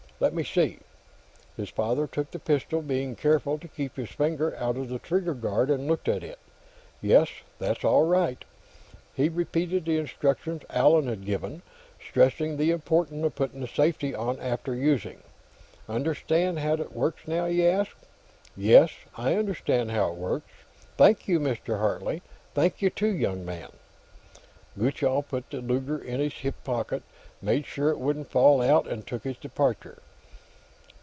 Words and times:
"Let 0.21 0.35
me 0.35 0.43
see." 0.43 0.77
His 1.57 1.69
father 1.71 2.05
took 2.05 2.29
the 2.29 2.37
pistol, 2.37 2.83
being 2.83 3.15
careful 3.15 3.57
to 3.57 3.67
keep 3.67 3.95
his 3.95 4.11
finger 4.11 4.55
out 4.55 4.77
of 4.77 4.87
the 4.87 4.99
trigger 4.99 5.33
guard, 5.33 5.71
and 5.71 5.87
looked 5.87 6.07
at 6.07 6.23
it. 6.23 6.37
"Yes, 7.01 7.29
that's 7.57 7.83
all 7.83 8.05
right." 8.05 8.45
He 9.15 9.29
repeated 9.29 9.83
the 9.83 9.97
instructions 9.97 10.61
Allan 10.69 11.07
had 11.07 11.25
given, 11.25 11.63
stressing 12.07 12.55
the 12.57 12.69
importance 12.69 13.25
of 13.25 13.33
putting 13.33 13.61
the 13.61 13.67
safety 13.67 14.13
on 14.13 14.39
after 14.39 14.75
using. 14.75 15.21
"Understand 15.89 16.59
how 16.59 16.73
it 16.73 16.91
works, 16.95 17.27
now?" 17.27 17.47
he 17.47 17.65
asked. 17.65 17.95
"Yes, 18.55 18.91
I 19.17 19.33
understand 19.33 19.89
how 19.89 20.09
it 20.11 20.17
works. 20.17 20.51
Thank 20.97 21.27
you, 21.27 21.39
Mr. 21.39 21.79
Hartley. 21.79 22.21
Thank 22.53 22.83
you, 22.83 22.91
too, 22.91 23.07
young 23.07 23.43
man." 23.43 23.71
Gutchall 24.77 25.23
put 25.23 25.49
the 25.49 25.61
Luger 25.61 25.97
in 25.97 26.19
his 26.19 26.33
hip 26.35 26.63
pocket, 26.63 27.01
made 27.41 27.65
sure 27.65 27.89
it 27.89 27.97
wouldn't 27.97 28.29
fall 28.29 28.61
out, 28.61 28.85
and 28.85 29.07
took 29.07 29.23
his 29.23 29.37
departure. 29.37 29.97